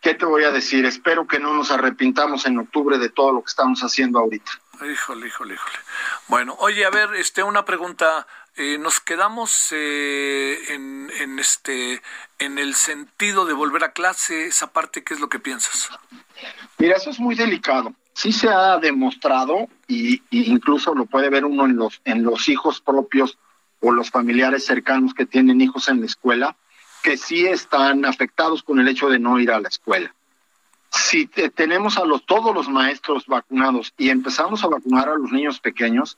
¿qué 0.00 0.14
te 0.14 0.24
voy 0.24 0.44
a 0.44 0.50
decir? 0.50 0.84
Espero 0.84 1.26
que 1.26 1.38
no 1.38 1.54
nos 1.54 1.70
arrepintamos 1.70 2.46
en 2.46 2.58
octubre 2.58 2.98
de 2.98 3.08
todo 3.08 3.32
lo 3.32 3.40
que 3.40 3.48
estamos 3.48 3.80
haciendo 3.80 4.18
ahorita. 4.18 4.50
Híjole, 4.76 5.26
híjole, 5.26 5.54
híjole. 5.54 5.78
Bueno, 6.28 6.54
oye, 6.58 6.84
a 6.84 6.90
ver, 6.90 7.14
este, 7.14 7.42
una 7.42 7.64
pregunta. 7.64 8.26
Eh, 8.56 8.78
nos 8.78 9.00
quedamos 9.00 9.68
eh, 9.72 10.58
en, 10.68 11.10
en, 11.20 11.38
este, 11.38 12.02
en 12.38 12.58
el 12.58 12.74
sentido 12.74 13.44
de 13.46 13.52
volver 13.52 13.84
a 13.84 13.92
clase. 13.92 14.46
Esa 14.46 14.72
parte, 14.72 15.04
¿qué 15.04 15.14
es 15.14 15.20
lo 15.20 15.28
que 15.28 15.38
piensas? 15.38 15.90
Mira, 16.78 16.96
eso 16.96 17.10
es 17.10 17.18
muy 17.18 17.34
delicado. 17.34 17.94
Sí 18.16 18.32
se 18.32 18.48
ha 18.48 18.78
demostrado 18.78 19.68
y, 19.86 20.22
incluso 20.30 20.94
lo 20.94 21.04
puede 21.04 21.28
ver 21.28 21.44
uno 21.44 21.66
en 21.66 21.76
los 21.76 22.00
en 22.06 22.22
los 22.22 22.48
hijos 22.48 22.80
propios 22.80 23.36
o 23.80 23.92
los 23.92 24.10
familiares 24.10 24.64
cercanos 24.64 25.12
que 25.12 25.26
tienen 25.26 25.60
hijos 25.60 25.90
en 25.90 26.00
la 26.00 26.06
escuela 26.06 26.56
que 27.02 27.18
sí 27.18 27.44
están 27.44 28.06
afectados 28.06 28.62
con 28.62 28.80
el 28.80 28.88
hecho 28.88 29.10
de 29.10 29.18
no 29.18 29.38
ir 29.38 29.50
a 29.50 29.60
la 29.60 29.68
escuela. 29.68 30.14
Si 30.90 31.26
tenemos 31.26 31.98
a 31.98 32.06
los 32.06 32.24
todos 32.24 32.54
los 32.54 32.70
maestros 32.70 33.26
vacunados 33.26 33.92
y 33.98 34.08
empezamos 34.08 34.64
a 34.64 34.68
vacunar 34.68 35.10
a 35.10 35.16
los 35.16 35.30
niños 35.30 35.60
pequeños, 35.60 36.16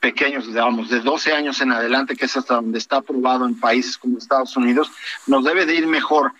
pequeños, 0.00 0.46
digamos, 0.46 0.88
de 0.88 1.00
12 1.00 1.32
años 1.32 1.60
en 1.60 1.72
adelante, 1.72 2.16
que 2.16 2.24
es 2.24 2.36
hasta 2.36 2.54
donde 2.54 2.78
está 2.78 2.96
aprobado 2.96 3.46
en 3.46 3.60
países 3.60 3.98
como 3.98 4.18
Estados 4.18 4.56
Unidos, 4.56 4.90
nos 5.26 5.44
debe 5.44 5.66
de 5.66 5.74
ir 5.74 5.86
mejor 5.86 6.32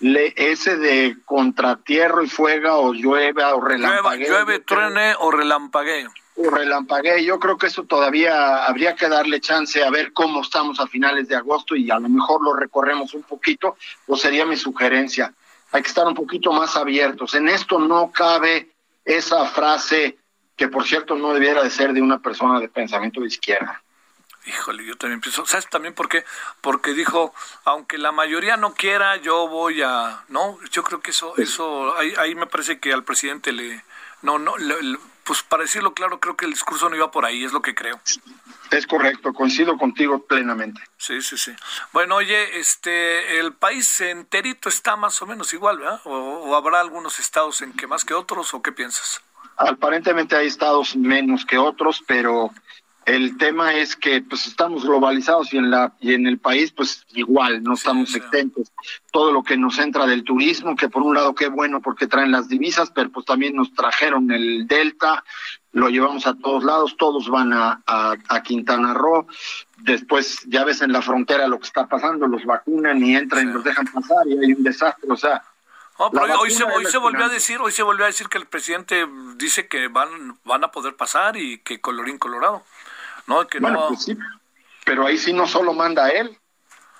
le, 0.00 0.32
ese 0.36 0.76
de 0.76 1.16
contratierro 1.24 2.22
y 2.22 2.28
fuega 2.28 2.76
o 2.76 2.92
llueve 2.92 3.44
o 3.44 3.60
relampaguee. 3.60 4.28
Llueve, 4.28 4.60
truene 4.60 5.14
o 5.18 5.30
relampaguee. 5.30 6.06
O 6.36 6.50
relampaguee. 6.50 7.24
Yo 7.24 7.38
creo 7.40 7.58
que 7.58 7.66
eso 7.66 7.84
todavía 7.84 8.64
habría 8.64 8.94
que 8.94 9.08
darle 9.08 9.40
chance 9.40 9.82
a 9.82 9.90
ver 9.90 10.12
cómo 10.12 10.42
estamos 10.42 10.78
a 10.78 10.86
finales 10.86 11.28
de 11.28 11.36
agosto 11.36 11.74
y 11.74 11.90
a 11.90 11.98
lo 11.98 12.08
mejor 12.08 12.42
lo 12.42 12.54
recorremos 12.54 13.14
un 13.14 13.24
poquito, 13.24 13.76
o 14.06 14.16
sería 14.16 14.46
mi 14.46 14.56
sugerencia. 14.56 15.34
Hay 15.72 15.82
que 15.82 15.88
estar 15.88 16.06
un 16.06 16.14
poquito 16.14 16.52
más 16.52 16.76
abiertos. 16.76 17.34
En 17.34 17.48
esto 17.48 17.78
no 17.78 18.12
cabe 18.12 18.70
esa 19.04 19.46
frase 19.46 20.16
que, 20.58 20.68
por 20.68 20.84
cierto, 20.86 21.14
no 21.14 21.32
debiera 21.32 21.62
de 21.62 21.70
ser 21.70 21.92
de 21.92 22.02
una 22.02 22.18
persona 22.18 22.60
de 22.60 22.68
pensamiento 22.68 23.20
de 23.20 23.28
izquierda. 23.28 23.80
Híjole, 24.44 24.84
yo 24.84 24.96
también 24.96 25.20
pienso, 25.20 25.46
¿sabes 25.46 25.68
también 25.68 25.94
por 25.94 26.08
qué? 26.08 26.24
Porque 26.60 26.94
dijo, 26.94 27.32
aunque 27.64 27.96
la 27.96 28.12
mayoría 28.12 28.56
no 28.56 28.74
quiera, 28.74 29.16
yo 29.16 29.46
voy 29.46 29.82
a, 29.82 30.24
¿no? 30.28 30.58
Yo 30.70 30.82
creo 30.82 31.00
que 31.00 31.12
eso, 31.12 31.34
eso, 31.36 31.96
ahí, 31.96 32.12
ahí 32.18 32.34
me 32.34 32.46
parece 32.46 32.80
que 32.80 32.92
al 32.92 33.04
presidente 33.04 33.52
le, 33.52 33.84
no, 34.22 34.38
no, 34.38 34.54
pues 35.24 35.42
para 35.42 35.62
decirlo 35.62 35.92
claro, 35.92 36.18
creo 36.18 36.36
que 36.36 36.46
el 36.46 36.52
discurso 36.52 36.88
no 36.88 36.96
iba 36.96 37.10
por 37.10 37.24
ahí, 37.24 37.44
es 37.44 37.52
lo 37.52 37.60
que 37.60 37.74
creo. 37.74 38.00
Es 38.70 38.86
correcto, 38.86 39.32
coincido 39.34 39.76
contigo 39.76 40.24
plenamente. 40.24 40.80
Sí, 40.96 41.20
sí, 41.20 41.36
sí. 41.36 41.52
Bueno, 41.92 42.16
oye, 42.16 42.58
este, 42.58 43.38
el 43.38 43.52
país 43.52 44.00
enterito 44.00 44.70
está 44.70 44.96
más 44.96 45.20
o 45.20 45.26
menos 45.26 45.52
igual, 45.52 45.78
¿verdad? 45.78 46.00
¿O, 46.04 46.12
o 46.14 46.56
habrá 46.56 46.80
algunos 46.80 47.18
estados 47.18 47.60
en 47.60 47.74
que 47.74 47.86
más 47.86 48.04
que 48.04 48.14
otros, 48.14 48.54
o 48.54 48.62
qué 48.62 48.72
piensas? 48.72 49.22
Aparentemente 49.58 50.36
hay 50.36 50.46
estados 50.46 50.96
menos 50.96 51.44
que 51.44 51.58
otros, 51.58 52.02
pero 52.06 52.52
el 53.08 53.38
tema 53.38 53.74
es 53.74 53.96
que 53.96 54.20
pues 54.20 54.46
estamos 54.46 54.84
globalizados 54.84 55.54
y 55.54 55.56
en 55.56 55.70
la 55.70 55.94
y 55.98 56.12
en 56.12 56.26
el 56.26 56.38
país 56.38 56.72
pues 56.72 57.06
igual 57.14 57.62
no 57.62 57.72
estamos 57.72 58.14
exentos. 58.14 58.70
Todo 59.10 59.32
lo 59.32 59.42
que 59.42 59.56
nos 59.56 59.78
entra 59.78 60.06
del 60.06 60.24
turismo, 60.24 60.76
que 60.76 60.90
por 60.90 61.02
un 61.02 61.14
lado 61.14 61.34
qué 61.34 61.48
bueno 61.48 61.80
porque 61.80 62.06
traen 62.06 62.32
las 62.32 62.48
divisas, 62.48 62.92
pero 62.94 63.10
pues 63.10 63.24
también 63.24 63.56
nos 63.56 63.72
trajeron 63.72 64.30
el 64.30 64.66
Delta, 64.66 65.24
lo 65.72 65.88
llevamos 65.88 66.26
a 66.26 66.34
todos 66.34 66.64
lados, 66.64 66.96
todos 66.98 67.30
van 67.30 67.54
a, 67.54 67.80
a, 67.86 68.42
Quintana 68.42 68.92
Roo. 68.92 69.26
Después 69.78 70.40
ya 70.46 70.64
ves 70.64 70.82
en 70.82 70.92
la 70.92 71.00
frontera 71.00 71.48
lo 71.48 71.58
que 71.58 71.66
está 71.66 71.86
pasando, 71.86 72.26
los 72.26 72.44
vacunan 72.44 73.02
y 73.02 73.16
entran 73.16 73.48
y 73.48 73.52
los 73.52 73.64
dejan 73.64 73.86
pasar 73.86 74.26
y 74.26 74.38
hay 74.38 74.52
un 74.52 74.62
desastre, 74.62 75.10
o 75.10 75.16
sea, 75.16 75.42
hoy, 75.98 76.50
se, 76.50 76.64
hoy 76.64 76.86
se, 76.86 76.98
volvió 76.98 77.24
a 77.24 77.28
decir, 77.28 77.60
hoy 77.60 77.72
se 77.72 77.82
volvió 77.82 78.04
a 78.04 78.08
decir 78.08 78.28
que 78.28 78.38
el 78.38 78.46
presidente 78.46 79.06
dice 79.36 79.68
que 79.68 79.88
van, 79.88 80.38
van 80.44 80.64
a 80.64 80.70
poder 80.70 80.96
pasar 80.96 81.36
y 81.36 81.58
que 81.58 81.80
colorín 81.80 82.18
colorado. 82.18 82.62
No, 83.26 83.46
que 83.46 83.58
bueno, 83.58 83.88
pues 83.88 84.04
sí, 84.04 84.16
pero 84.84 85.06
ahí 85.06 85.18
sí 85.18 85.32
no 85.32 85.46
solo 85.46 85.74
manda 85.74 86.08
él, 86.08 86.38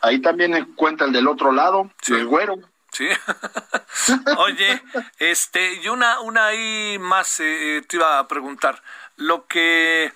ahí 0.02 0.20
también 0.20 0.74
cuenta 0.74 1.04
el 1.04 1.12
del 1.12 1.28
otro 1.28 1.52
lado, 1.52 1.90
el 2.08 2.26
güero. 2.26 2.56
Sí. 2.92 3.06
Oye, 4.38 4.82
este, 5.18 5.74
y 5.74 5.88
una, 5.88 6.20
una 6.20 6.46
ahí 6.46 6.98
más 6.98 7.40
eh, 7.40 7.78
eh, 7.78 7.82
te 7.82 7.96
iba 7.96 8.18
a 8.18 8.26
preguntar. 8.28 8.82
Lo 9.16 9.46
que, 9.46 10.12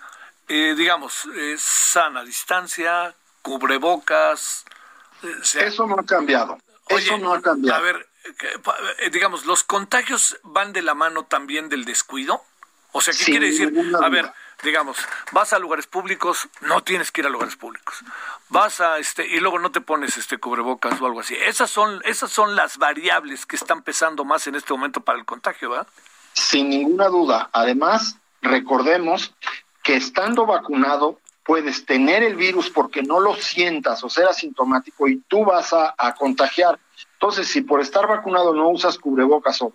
eh, 0.48 0.74
digamos, 0.76 1.28
sana 1.58 2.24
distancia, 2.24 3.14
cubrebocas. 3.42 4.64
Eso 5.54 5.86
no 5.86 5.96
ha 6.00 6.04
cambiado. 6.04 6.58
Eso 6.88 7.18
no 7.18 7.34
ha 7.34 7.40
cambiado. 7.40 7.78
A 7.78 7.82
ver, 7.82 8.08
digamos, 9.12 9.46
¿los 9.46 9.64
contagios 9.64 10.38
van 10.42 10.72
de 10.72 10.82
la 10.82 10.94
mano 10.94 11.24
también 11.24 11.68
del 11.68 11.84
descuido? 11.84 12.42
O 12.92 13.00
sea, 13.00 13.14
¿qué 13.14 13.24
quiere 13.24 13.50
decir? 13.50 13.72
A 14.02 14.08
ver, 14.10 14.30
digamos, 14.62 14.98
vas 15.32 15.52
a 15.52 15.58
lugares 15.58 15.86
públicos, 15.86 16.48
no 16.60 16.82
tienes 16.82 17.10
que 17.10 17.22
ir 17.22 17.26
a 17.26 17.30
lugares 17.30 17.56
públicos. 17.56 17.96
Vas 18.50 18.80
a 18.80 18.98
este 18.98 19.26
y 19.26 19.40
luego 19.40 19.58
no 19.58 19.72
te 19.72 19.80
pones 19.80 20.16
este 20.18 20.38
cubrebocas 20.38 21.00
o 21.00 21.06
algo 21.06 21.20
así. 21.20 21.34
Esas 21.34 21.70
son 21.70 22.02
esas 22.04 22.30
son 22.30 22.54
las 22.54 22.76
variables 22.76 23.46
que 23.46 23.56
están 23.56 23.82
pesando 23.82 24.24
más 24.24 24.46
en 24.46 24.54
este 24.54 24.72
momento 24.72 25.00
para 25.00 25.18
el 25.18 25.24
contagio, 25.24 25.70
¿verdad? 25.70 25.86
Sin 26.34 26.68
ninguna 26.68 27.08
duda. 27.08 27.48
Además, 27.52 28.18
recordemos 28.42 29.34
que 29.82 29.96
estando 29.96 30.44
vacunado 30.46 31.18
puedes 31.44 31.84
tener 31.84 32.22
el 32.22 32.36
virus 32.36 32.70
porque 32.70 33.02
no 33.02 33.20
lo 33.20 33.34
sientas 33.34 34.02
o 34.04 34.10
ser 34.10 34.26
asintomático 34.26 35.08
y 35.08 35.18
tú 35.28 35.44
vas 35.44 35.72
a, 35.72 35.94
a 35.96 36.14
contagiar. 36.14 36.78
Entonces, 37.14 37.48
si 37.48 37.62
por 37.62 37.80
estar 37.80 38.06
vacunado 38.06 38.54
no 38.54 38.68
usas 38.68 38.98
cubrebocas 38.98 39.60
o 39.62 39.72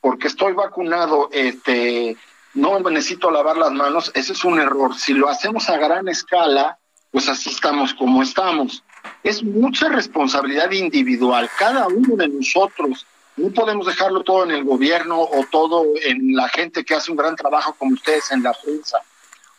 porque 0.00 0.26
estoy 0.26 0.52
vacunado, 0.52 1.28
este 1.32 2.16
no 2.54 2.78
necesito 2.80 3.30
lavar 3.30 3.56
las 3.56 3.72
manos, 3.72 4.10
ese 4.14 4.32
es 4.32 4.44
un 4.44 4.60
error. 4.60 4.94
Si 4.94 5.14
lo 5.14 5.28
hacemos 5.28 5.68
a 5.70 5.78
gran 5.78 6.08
escala, 6.08 6.78
pues 7.10 7.28
así 7.28 7.50
estamos 7.50 7.94
como 7.94 8.22
estamos. 8.22 8.82
Es 9.22 9.42
mucha 9.42 9.88
responsabilidad 9.88 10.70
individual. 10.72 11.48
Cada 11.58 11.86
uno 11.86 12.16
de 12.16 12.28
nosotros, 12.28 13.06
no 13.36 13.50
podemos 13.50 13.86
dejarlo 13.86 14.22
todo 14.22 14.44
en 14.44 14.50
el 14.50 14.64
gobierno 14.64 15.20
o 15.20 15.46
todo 15.50 15.84
en 16.02 16.34
la 16.34 16.48
gente 16.48 16.84
que 16.84 16.94
hace 16.94 17.10
un 17.10 17.16
gran 17.16 17.36
trabajo 17.36 17.74
como 17.78 17.94
ustedes 17.94 18.30
en 18.32 18.42
la 18.42 18.52
prensa. 18.52 18.98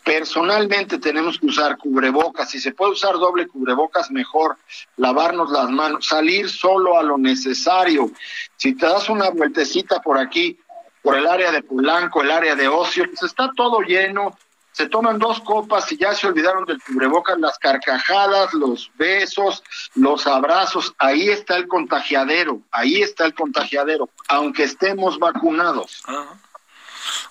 Personalmente 0.04 0.98
tenemos 0.98 1.40
que 1.40 1.46
usar 1.48 1.78
cubrebocas. 1.78 2.50
Si 2.50 2.60
se 2.60 2.74
puede 2.74 2.92
usar 2.92 3.14
doble 3.14 3.48
cubrebocas, 3.48 4.12
mejor. 4.12 4.58
Lavarnos 4.98 5.52
las 5.52 5.70
manos, 5.70 6.06
salir 6.06 6.50
solo 6.50 6.98
a 6.98 7.04
lo 7.04 7.18
necesario. 7.18 8.12
Si 8.58 8.76
te 8.76 8.86
das 8.86 9.10
una 9.10 9.30
vueltecita 9.30 10.02
por 10.02 10.18
aquí, 10.18 10.60
por 11.02 11.18
el 11.18 11.28
área 11.28 11.52
de 11.52 11.64
Pulanco, 11.64 12.22
el 12.22 12.32
área 12.32 12.56
de 12.56 12.68
ocio, 12.68 13.06
pues 13.06 13.24
está 13.24 13.52
todo 13.56 13.82
lleno, 13.82 14.38
se 14.74 14.88
toman 14.88 15.20
dos 15.20 15.40
copas 15.42 15.92
y 15.92 15.98
ya 15.98 16.16
se 16.16 16.28
olvidaron 16.28 16.66
del 16.66 16.82
cubrebocas, 16.82 17.40
las 17.40 17.60
carcajadas, 17.60 18.54
los 18.54 18.92
besos, 18.96 19.64
los 19.96 20.26
abrazos, 20.26 20.96
ahí 20.98 21.30
está 21.30 21.58
el 21.58 21.68
contagiadero, 21.68 22.62
ahí 22.72 23.02
está 23.02 23.26
el 23.26 23.36
contagiadero, 23.36 24.10
aunque 24.30 24.64
estemos 24.64 25.20
vacunados. 25.20 26.04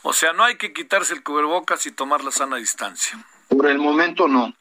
O 0.02 0.12
sea, 0.12 0.32
no 0.32 0.44
hay 0.44 0.56
que 0.56 0.72
quitarse 0.72 1.14
el 1.14 1.22
cubrebocas 1.22 1.86
y 1.86 1.92
tomar 1.92 2.24
la 2.24 2.30
sana 2.30 2.56
distancia. 2.56 3.18
Por 3.48 3.66
el 3.66 3.78
momento 3.78 4.28
no. 4.28 4.54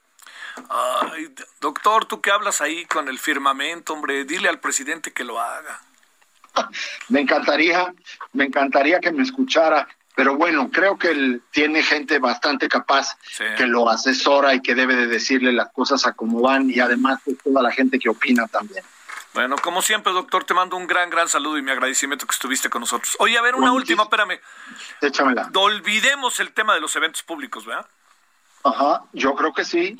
Ay, 0.70 1.34
doctor, 1.60 2.06
tú 2.06 2.22
que 2.22 2.32
hablas 2.32 2.62
ahí 2.62 2.86
con 2.86 3.08
el 3.08 3.20
firmamento, 3.20 3.94
hombre, 3.94 4.26
dile 4.26 4.50
al 4.50 4.60
presidente 4.60 5.14
que 5.14 5.24
lo 5.24 5.40
haga 5.40 5.82
me 7.10 7.22
encantaría, 7.22 7.94
me 8.34 8.46
encantaría 8.46 9.00
que 9.00 9.12
me 9.12 9.24
escuchara, 9.24 9.88
pero 10.16 10.36
bueno, 10.38 10.70
creo 10.72 10.98
que 10.98 11.12
él 11.12 11.42
tiene 11.52 11.82
gente 11.84 12.20
bastante 12.20 12.68
capaz 12.68 13.18
que 13.58 13.66
lo 13.66 13.90
asesora 13.90 14.54
y 14.54 14.62
que 14.62 14.76
debe 14.76 14.96
de 14.96 15.08
decirle 15.08 15.52
las 15.54 15.72
cosas 15.72 16.06
a 16.06 16.14
cómo 16.14 16.42
van 16.42 16.70
y 16.70 16.80
además 16.80 17.20
pues, 17.24 17.38
toda 17.44 17.62
la 17.62 17.72
gente 17.72 18.00
que 18.00 18.10
opina 18.10 18.48
también. 18.48 18.84
Bueno, 19.34 19.56
como 19.58 19.82
siempre, 19.82 20.12
doctor, 20.12 20.44
te 20.44 20.54
mando 20.54 20.76
un 20.76 20.88
gran, 20.88 21.10
gran 21.10 21.30
saludo 21.30 21.58
y 21.58 21.62
mi 21.62 21.72
agradecimiento 21.72 22.26
que 22.26 22.34
estuviste 22.34 22.70
con 22.70 22.82
nosotros. 22.82 23.16
Oye, 23.20 23.38
a 23.38 23.42
ver, 23.42 23.56
una 23.56 23.72
última, 23.72 24.04
espérame. 24.04 24.40
Échamela. 25.00 25.50
Olvidemos 25.56 26.40
el 26.42 26.52
tema 26.52 26.74
de 26.74 26.82
los 26.82 26.96
eventos 26.96 27.24
públicos, 27.24 27.66
¿verdad? 27.66 27.88
Ajá, 28.64 29.04
yo 29.14 29.34
creo 29.36 29.54
que 29.54 29.64
sí. 29.64 29.96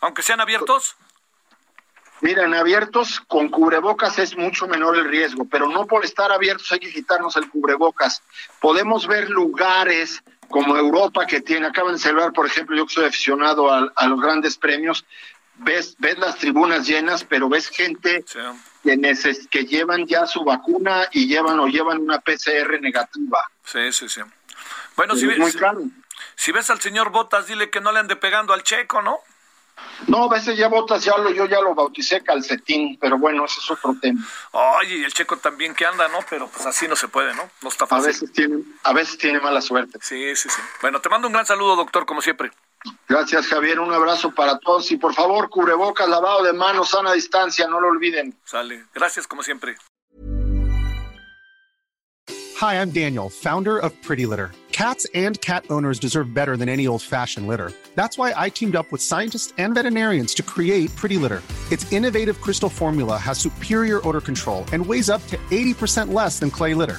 Aunque 0.00 0.22
sean 0.22 0.40
abiertos. 0.40 0.96
Mira, 2.22 2.44
en 2.44 2.54
abiertos 2.54 3.20
con 3.20 3.48
cubrebocas 3.48 4.18
es 4.18 4.36
mucho 4.36 4.68
menor 4.68 4.96
el 4.96 5.08
riesgo, 5.08 5.46
pero 5.50 5.68
no 5.68 5.86
por 5.86 6.04
estar 6.04 6.30
abiertos 6.30 6.70
hay 6.70 6.78
que 6.78 6.92
quitarnos 6.92 7.34
el 7.36 7.48
cubrebocas. 7.48 8.22
Podemos 8.60 9.06
ver 9.06 9.30
lugares 9.30 10.22
como 10.50 10.76
Europa 10.76 11.26
que 11.26 11.40
tiene, 11.40 11.68
acaban 11.68 11.94
de 11.94 11.98
celebrar, 11.98 12.32
por 12.32 12.46
ejemplo, 12.46 12.76
yo 12.76 12.86
que 12.86 12.92
soy 12.92 13.04
aficionado 13.06 13.72
a, 13.72 14.06
los 14.06 14.20
grandes 14.20 14.58
premios, 14.58 15.06
ves, 15.60 15.96
ves 15.98 16.18
las 16.18 16.36
tribunas 16.36 16.86
llenas, 16.86 17.24
pero 17.24 17.48
ves 17.48 17.68
gente 17.68 18.24
que, 18.82 19.36
que 19.50 19.64
llevan 19.64 20.06
ya 20.06 20.26
su 20.26 20.44
vacuna 20.44 21.08
y 21.12 21.26
llevan 21.26 21.58
o 21.60 21.66
llevan 21.66 21.98
una 21.98 22.20
PCR 22.20 22.80
negativa. 22.80 23.38
Sí, 23.64 23.92
sí, 23.92 24.08
sí. 24.08 24.20
Bueno, 24.96 25.14
si, 25.16 25.26
muy 25.26 25.52
si 26.36 26.52
ves 26.52 26.70
al 26.70 26.80
señor 26.80 27.10
Botas, 27.10 27.46
dile 27.46 27.70
que 27.70 27.80
no 27.80 27.92
le 27.92 28.00
ande 28.00 28.16
pegando 28.16 28.52
al 28.52 28.62
checo, 28.62 29.02
¿no? 29.02 29.18
No, 30.06 30.24
a 30.24 30.28
veces 30.28 30.56
ya 30.56 30.68
botas, 30.68 31.04
ya 31.04 31.16
lo, 31.18 31.30
yo 31.30 31.46
ya 31.46 31.60
lo 31.60 31.74
bauticé 31.74 32.22
calcetín, 32.22 32.98
pero 33.00 33.18
bueno, 33.18 33.44
ese 33.44 33.60
es 33.60 33.70
otro 33.70 33.94
tema. 34.00 34.26
Oye, 34.52 34.96
y 34.96 35.04
el 35.04 35.12
checo 35.12 35.36
también 35.38 35.74
que 35.74 35.86
anda, 35.86 36.08
¿no? 36.08 36.18
Pero 36.28 36.48
pues 36.48 36.66
así 36.66 36.88
no 36.88 36.96
se 36.96 37.08
puede, 37.08 37.34
¿no? 37.34 37.50
No 37.62 37.68
está 37.68 37.86
fácil. 37.86 38.04
A 38.04 38.08
veces 38.08 38.32
tiene, 38.32 38.62
a 38.82 38.92
veces 38.92 39.18
tiene 39.18 39.40
mala 39.40 39.60
suerte. 39.60 39.98
Sí, 40.02 40.34
sí, 40.36 40.48
sí. 40.48 40.60
Bueno, 40.80 41.00
te 41.00 41.08
mando 41.08 41.28
un 41.28 41.34
gran 41.34 41.46
saludo, 41.46 41.76
doctor, 41.76 42.06
como 42.06 42.22
siempre. 42.22 42.50
Gracias, 43.08 43.46
Javier. 43.46 43.78
Un 43.78 43.92
abrazo 43.92 44.30
para 44.34 44.58
todos. 44.58 44.90
Y 44.90 44.96
por 44.96 45.14
favor, 45.14 45.50
cubrebocas, 45.50 46.08
lavado 46.08 46.42
de 46.42 46.52
manos, 46.52 46.90
sana 46.90 47.12
distancia, 47.12 47.66
no 47.66 47.80
lo 47.80 47.88
olviden. 47.88 48.38
Sale. 48.44 48.84
Gracias, 48.94 49.26
como 49.26 49.42
siempre. 49.42 49.76
Hi, 52.60 52.74
I'm 52.74 52.90
Daniel, 52.90 53.30
founder 53.30 53.78
of 53.78 53.92
Pretty 54.02 54.26
Litter. 54.26 54.52
Cats 54.70 55.06
and 55.14 55.40
cat 55.40 55.64
owners 55.70 55.98
deserve 55.98 56.32
better 56.32 56.56
than 56.56 56.68
any 56.68 56.86
old 56.86 57.02
fashioned 57.02 57.46
litter. 57.46 57.72
That's 57.94 58.16
why 58.16 58.32
I 58.36 58.48
teamed 58.50 58.76
up 58.76 58.90
with 58.92 59.02
scientists 59.02 59.52
and 59.58 59.74
veterinarians 59.74 60.34
to 60.34 60.42
create 60.42 60.94
Pretty 60.94 61.16
Litter. 61.16 61.42
Its 61.70 61.90
innovative 61.92 62.40
crystal 62.40 62.68
formula 62.68 63.16
has 63.16 63.38
superior 63.38 64.06
odor 64.06 64.20
control 64.20 64.64
and 64.72 64.84
weighs 64.84 65.08
up 65.08 65.26
to 65.28 65.36
80% 65.50 66.12
less 66.12 66.38
than 66.38 66.50
clay 66.50 66.74
litter. 66.74 66.98